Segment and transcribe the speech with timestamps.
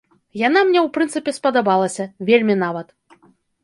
[0.47, 2.87] Яна мне ў прынцыпе спадабалася, вельмі нават.